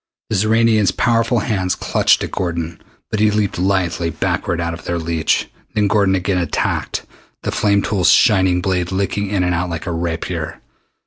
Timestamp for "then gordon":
5.75-6.15